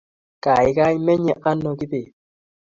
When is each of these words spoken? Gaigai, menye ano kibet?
Gaigai, 0.45 0.97
menye 1.07 1.33
ano 1.51 1.69
kibet? 1.79 2.09